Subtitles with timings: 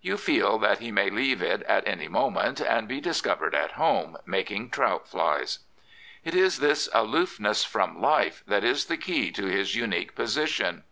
[0.00, 4.16] You feel that he may leave it at any moment, and be discovered at home
[4.26, 5.60] making t^t flies.
[6.24, 10.82] It is this aloofness from life that is the key to his unique position.